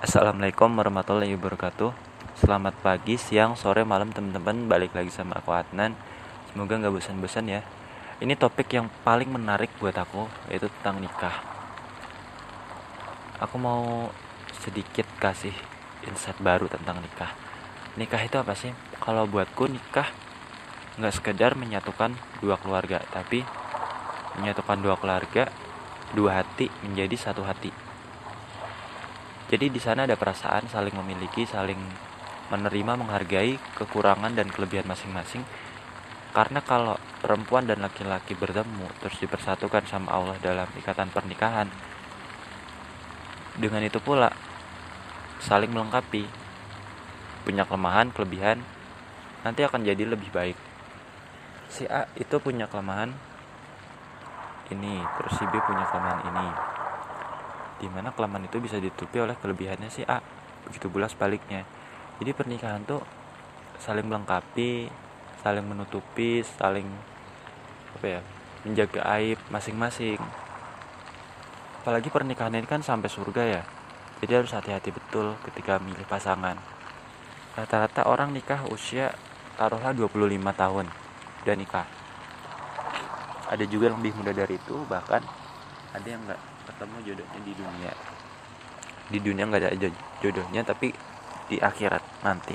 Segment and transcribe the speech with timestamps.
[0.00, 1.92] Assalamualaikum warahmatullahi wabarakatuh.
[2.32, 4.64] Selamat pagi, siang, sore, malam teman-teman.
[4.64, 5.92] Balik lagi sama aku Adnan.
[6.48, 7.60] Semoga nggak bosan-bosan ya.
[8.16, 11.36] Ini topik yang paling menarik buat aku Yaitu tentang nikah.
[13.44, 14.08] Aku mau
[14.64, 15.52] sedikit kasih
[16.08, 17.36] insight baru tentang nikah.
[18.00, 18.72] Nikah itu apa sih?
[19.04, 20.08] Kalau buatku nikah
[20.96, 23.44] nggak sekedar menyatukan dua keluarga Tapi
[24.40, 25.52] menyatukan dua keluarga
[26.16, 27.89] Dua hati menjadi satu hati
[29.50, 31.78] jadi di sana ada perasaan saling memiliki, saling
[32.54, 35.42] menerima, menghargai kekurangan dan kelebihan masing-masing.
[36.30, 41.66] Karena kalau perempuan dan laki-laki bertemu terus dipersatukan sama Allah dalam ikatan pernikahan,
[43.58, 44.30] dengan itu pula
[45.42, 46.30] saling melengkapi,
[47.42, 48.62] punya kelemahan, kelebihan,
[49.42, 50.54] nanti akan jadi lebih baik.
[51.66, 53.10] Si A itu punya kelemahan
[54.70, 56.78] ini, terus si B punya kelemahan ini
[57.80, 60.20] di mana kelemahan itu bisa ditutupi oleh kelebihannya si A
[60.68, 61.64] begitu pula sebaliknya.
[62.20, 63.00] Jadi pernikahan tuh
[63.80, 64.92] saling melengkapi
[65.40, 66.84] saling menutupi saling
[67.96, 68.20] apa ya
[68.68, 70.20] menjaga aib masing-masing.
[71.80, 73.62] Apalagi pernikahan ini kan sampai surga ya.
[74.20, 76.60] Jadi harus hati-hati betul ketika milih pasangan.
[77.56, 79.16] Rata-rata orang nikah usia
[79.56, 80.12] taruhlah 25
[80.52, 80.86] tahun
[81.40, 81.88] udah nikah.
[83.48, 85.24] Ada juga yang lebih muda dari itu bahkan
[85.90, 87.92] ada yang enggak ketemu jodohnya di dunia.
[89.10, 89.88] Di dunia nggak ada
[90.22, 90.94] jodohnya tapi
[91.50, 92.54] di akhirat nanti.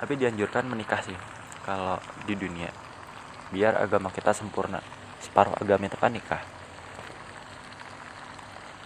[0.00, 1.16] Tapi dianjurkan menikah sih
[1.64, 1.96] kalau
[2.28, 2.68] di dunia.
[3.52, 4.80] Biar agama kita sempurna.
[5.20, 6.42] Separuh agama itu kan nikah.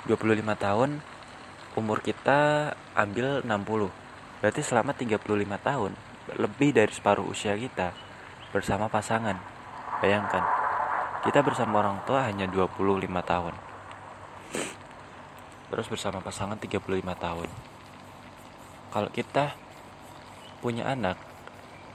[0.07, 0.21] 25
[0.61, 1.01] tahun
[1.75, 3.89] umur kita ambil 60
[4.45, 5.25] berarti selama 35
[5.65, 5.93] tahun
[6.37, 7.97] lebih dari separuh usia kita
[8.53, 9.41] bersama pasangan.
[10.05, 10.64] Bayangkan
[11.25, 12.77] kita bersama orang tua hanya 25
[13.25, 13.55] tahun.
[15.73, 16.85] Terus bersama pasangan 35
[17.17, 17.49] tahun.
[18.93, 19.57] Kalau kita
[20.65, 21.21] punya anak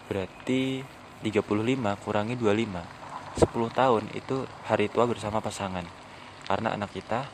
[0.09, 0.85] berarti
[1.25, 5.85] 35 kurangi 25 10 tahun itu hari tua bersama pasangan
[6.45, 7.25] karena anak kita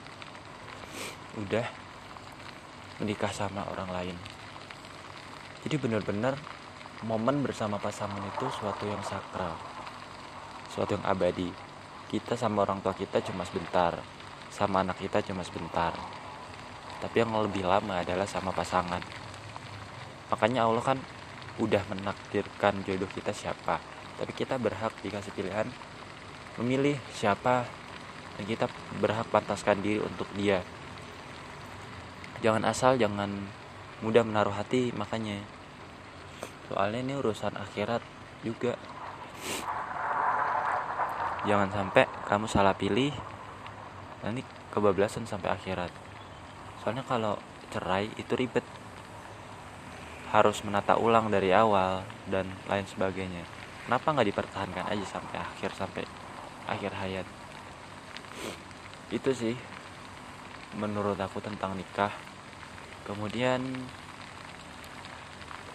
[1.35, 1.67] udah
[3.03, 4.15] menikah sama orang lain
[5.67, 6.39] jadi benar-benar
[7.03, 9.59] momen bersama pasangan itu suatu yang sakral
[10.71, 11.64] suatu yang abadi
[12.15, 13.99] kita sama orang tua kita cuma sebentar
[14.55, 15.91] sama anak kita cuma sebentar.
[17.03, 19.03] Tapi yang lebih lama adalah sama pasangan.
[20.31, 20.99] Makanya Allah kan
[21.59, 23.83] udah menakdirkan jodoh kita siapa.
[24.15, 25.67] Tapi kita berhak dikasih pilihan
[26.55, 27.67] memilih siapa
[28.39, 28.71] dan kita
[29.03, 30.63] berhak pantaskan diri untuk dia.
[32.39, 33.27] Jangan asal jangan
[33.99, 35.43] mudah menaruh hati makanya.
[36.71, 37.99] Soalnya ini urusan akhirat
[38.47, 38.79] juga
[41.45, 43.13] jangan sampai kamu salah pilih.
[44.25, 44.41] Nanti
[44.73, 45.93] kebablasan sampai akhirat.
[46.81, 47.37] Soalnya kalau
[47.69, 48.65] cerai itu ribet.
[50.33, 53.45] Harus menata ulang dari awal dan lain sebagainya.
[53.85, 56.03] Kenapa nggak dipertahankan aja sampai akhir sampai
[56.65, 57.27] akhir hayat?
[59.13, 59.55] Itu sih
[60.75, 62.11] menurut aku tentang nikah.
[63.05, 63.61] Kemudian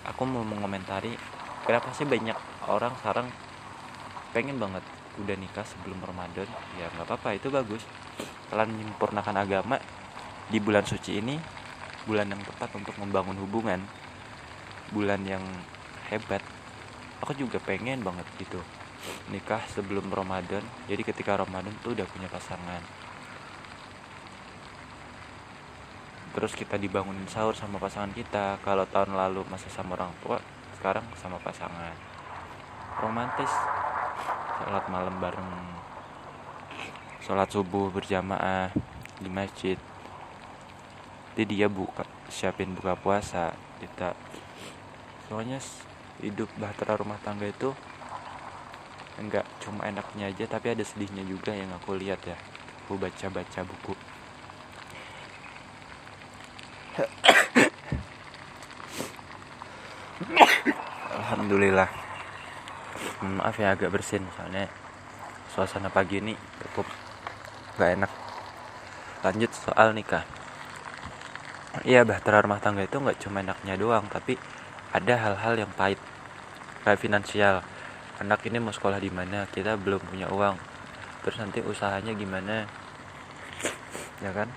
[0.03, 1.14] aku mau mengomentari
[1.64, 2.36] kenapa sih banyak
[2.66, 3.30] orang sekarang
[4.34, 4.82] pengen banget
[5.19, 6.47] udah nikah sebelum Ramadan
[6.78, 7.82] ya nggak apa-apa itu bagus.
[8.53, 9.76] Kalian menyempurnakan agama
[10.50, 11.38] di bulan suci ini
[12.06, 13.81] bulan yang tepat untuk membangun hubungan.
[14.91, 15.43] Bulan yang
[16.10, 16.43] hebat.
[17.22, 18.59] Aku juga pengen banget gitu
[19.32, 20.62] nikah sebelum Ramadan.
[20.91, 22.82] Jadi ketika Ramadan tuh udah punya pasangan.
[26.31, 28.60] Terus kita dibangunin sahur sama pasangan kita.
[28.62, 30.38] Kalau tahun lalu masih sama orang tua
[30.78, 31.94] sekarang sama pasangan.
[33.00, 33.50] Romantis
[34.60, 35.50] sholat malam bareng.
[37.25, 38.72] Sholat subuh berjamaah
[39.20, 39.76] di masjid.
[41.36, 44.14] Jadi dia buka siapin buka puasa kita.
[45.28, 45.60] Soalnya
[46.20, 47.75] hidup bahtera rumah tangga itu
[49.20, 52.36] enggak cuma enaknya aja tapi ada sedihnya juga yang aku lihat ya.
[52.84, 53.94] Aku baca-baca buku.
[61.21, 61.99] Alhamdulillah
[63.25, 64.25] maaf ya agak bersin.
[64.37, 64.69] Soalnya
[65.53, 66.87] suasana pagi ini cukup
[67.77, 68.13] gak enak.
[69.21, 70.25] Lanjut soal nikah.
[71.87, 74.34] Iya bahtera rumah tangga itu nggak cuma enaknya doang tapi
[74.91, 76.01] ada hal-hal yang pahit.
[76.83, 77.57] Kayak finansial.
[78.21, 80.57] Anak ini mau sekolah di mana kita belum punya uang.
[81.25, 82.69] Terus nanti usahanya gimana?
[84.21, 84.49] Ya kan?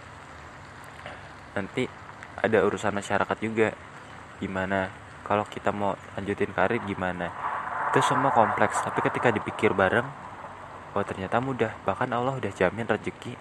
[1.55, 1.87] Nanti
[2.39, 3.71] ada urusan masyarakat juga.
[4.39, 4.91] Gimana?
[5.23, 7.52] Kalau kita mau lanjutin karir gimana
[7.93, 10.09] itu semua kompleks tapi ketika dipikir bareng
[10.97, 11.77] oh ternyata mudah.
[11.85, 13.37] Bahkan Allah udah jamin rezeki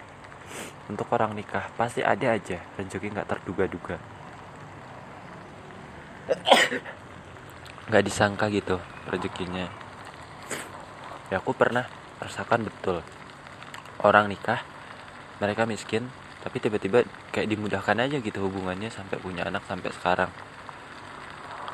[0.93, 1.73] untuk orang nikah.
[1.73, 3.97] Pasti ada aja rezeki nggak terduga-duga.
[7.89, 8.77] Nggak disangka gitu
[9.09, 9.73] rezekinya.
[11.33, 11.89] Ya aku pernah
[12.21, 13.01] rasakan betul.
[14.05, 14.61] Orang nikah
[15.41, 16.13] mereka miskin
[16.45, 20.29] tapi tiba-tiba kayak dimudahkan aja gitu hubungannya sampai punya anak sampai sekarang.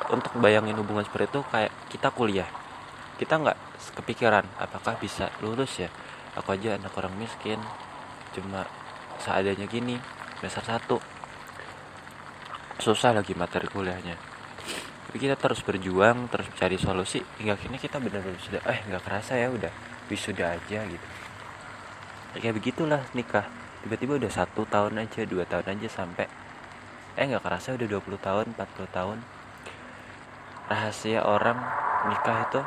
[0.08, 2.59] Untuk bayangin hubungan seperti itu kayak kita kuliah
[3.20, 3.58] kita nggak
[4.00, 5.92] kepikiran apakah bisa lulus ya?
[6.40, 7.60] Aku aja anak orang miskin
[8.32, 8.64] cuma
[9.20, 10.00] seadanya gini
[10.40, 10.96] semester satu.
[12.80, 14.16] Susah lagi materi kuliahnya.
[15.04, 19.36] Tapi kita terus berjuang terus cari solusi hingga akhirnya kita benar-benar sudah eh nggak kerasa
[19.36, 19.72] ya udah
[20.08, 21.06] wisuda aja gitu.
[22.32, 23.44] Ya, kayak begitulah nikah.
[23.84, 26.24] Tiba-tiba udah satu tahun aja dua tahun aja sampai
[27.20, 29.18] eh nggak kerasa udah 20 tahun 40 tahun.
[30.72, 31.58] Rahasia orang
[32.08, 32.60] nikah itu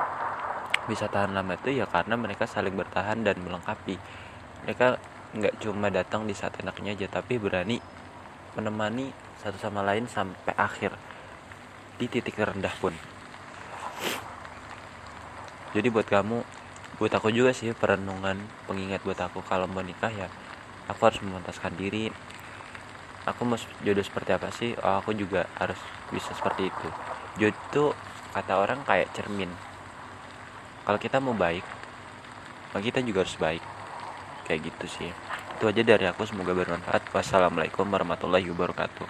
[0.83, 3.95] bisa tahan lama itu ya karena mereka saling bertahan dan melengkapi.
[4.67, 4.99] Mereka
[5.33, 7.81] nggak cuma datang di saat enaknya aja tapi berani
[8.53, 9.09] menemani
[9.41, 10.93] satu sama lain sampai akhir
[11.97, 12.93] di titik terendah pun.
[15.73, 16.37] Jadi buat kamu
[17.01, 18.37] buat aku juga sih perenungan
[18.69, 20.29] pengingat buat aku kalau mau nikah ya
[20.85, 22.11] aku harus memantaskan diri.
[23.23, 23.55] Aku mau
[23.87, 24.75] jodoh seperti apa sih?
[24.83, 25.79] Oh, aku juga harus
[26.11, 26.87] bisa seperti itu.
[27.39, 27.95] Jodoh
[28.35, 29.47] kata orang kayak cermin
[30.83, 31.63] kalau kita mau baik
[32.73, 33.63] maka kita juga harus baik.
[34.49, 35.09] Kayak gitu sih.
[35.55, 37.13] Itu aja dari aku semoga bermanfaat.
[37.13, 39.05] Wassalamualaikum warahmatullahi wabarakatuh